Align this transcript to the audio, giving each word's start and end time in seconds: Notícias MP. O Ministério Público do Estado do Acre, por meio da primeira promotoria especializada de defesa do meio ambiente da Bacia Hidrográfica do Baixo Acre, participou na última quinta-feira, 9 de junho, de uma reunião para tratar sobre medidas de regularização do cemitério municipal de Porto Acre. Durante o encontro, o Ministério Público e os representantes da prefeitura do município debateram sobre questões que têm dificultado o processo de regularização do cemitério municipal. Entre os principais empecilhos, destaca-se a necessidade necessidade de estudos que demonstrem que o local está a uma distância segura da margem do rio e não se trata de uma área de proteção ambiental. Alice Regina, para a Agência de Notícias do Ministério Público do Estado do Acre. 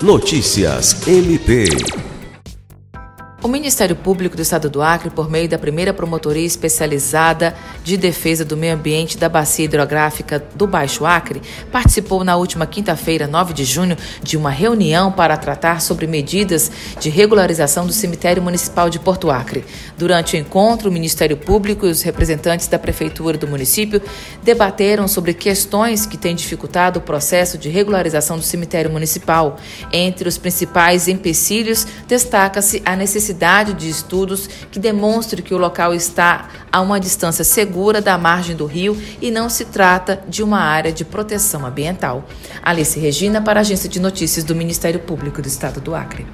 Notícias 0.00 1.08
MP. 1.08 2.07
O 3.40 3.46
Ministério 3.46 3.94
Público 3.94 4.34
do 4.34 4.42
Estado 4.42 4.68
do 4.68 4.82
Acre, 4.82 5.10
por 5.10 5.30
meio 5.30 5.48
da 5.48 5.56
primeira 5.56 5.94
promotoria 5.94 6.44
especializada 6.44 7.54
de 7.84 7.96
defesa 7.96 8.44
do 8.44 8.56
meio 8.56 8.74
ambiente 8.74 9.16
da 9.16 9.28
Bacia 9.28 9.64
Hidrográfica 9.64 10.44
do 10.56 10.66
Baixo 10.66 11.06
Acre, 11.06 11.40
participou 11.70 12.24
na 12.24 12.34
última 12.34 12.66
quinta-feira, 12.66 13.28
9 13.28 13.54
de 13.54 13.64
junho, 13.64 13.96
de 14.24 14.36
uma 14.36 14.50
reunião 14.50 15.12
para 15.12 15.36
tratar 15.36 15.80
sobre 15.80 16.08
medidas 16.08 16.68
de 16.98 17.10
regularização 17.10 17.86
do 17.86 17.92
cemitério 17.92 18.42
municipal 18.42 18.90
de 18.90 18.98
Porto 18.98 19.30
Acre. 19.30 19.64
Durante 19.96 20.34
o 20.34 20.38
encontro, 20.38 20.90
o 20.90 20.92
Ministério 20.92 21.36
Público 21.36 21.86
e 21.86 21.90
os 21.90 22.02
representantes 22.02 22.66
da 22.66 22.78
prefeitura 22.78 23.38
do 23.38 23.46
município 23.46 24.02
debateram 24.42 25.06
sobre 25.06 25.32
questões 25.32 26.06
que 26.06 26.16
têm 26.16 26.34
dificultado 26.34 26.98
o 26.98 27.02
processo 27.02 27.56
de 27.56 27.68
regularização 27.68 28.36
do 28.36 28.42
cemitério 28.42 28.90
municipal. 28.90 29.58
Entre 29.92 30.28
os 30.28 30.36
principais 30.36 31.06
empecilhos, 31.06 31.86
destaca-se 32.08 32.82
a 32.84 32.96
necessidade 32.96 33.27
necessidade 33.28 33.74
de 33.74 33.88
estudos 33.88 34.48
que 34.70 34.78
demonstrem 34.78 35.42
que 35.42 35.54
o 35.54 35.58
local 35.58 35.94
está 35.94 36.48
a 36.72 36.80
uma 36.80 36.98
distância 36.98 37.44
segura 37.44 38.00
da 38.00 38.16
margem 38.16 38.56
do 38.56 38.64
rio 38.64 38.96
e 39.20 39.30
não 39.30 39.50
se 39.50 39.66
trata 39.66 40.22
de 40.28 40.42
uma 40.42 40.60
área 40.60 40.92
de 40.92 41.04
proteção 41.04 41.66
ambiental. 41.66 42.26
Alice 42.62 42.98
Regina, 42.98 43.40
para 43.42 43.60
a 43.60 43.62
Agência 43.62 43.88
de 43.88 44.00
Notícias 44.00 44.44
do 44.44 44.54
Ministério 44.54 45.00
Público 45.00 45.42
do 45.42 45.48
Estado 45.48 45.80
do 45.80 45.94
Acre. 45.94 46.26